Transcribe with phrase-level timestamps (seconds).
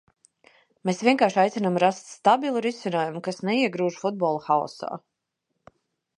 [0.89, 4.93] Mēs vienkārši aicinām rast stabilu risinājumu, kas neiegrūž futbolu haosā.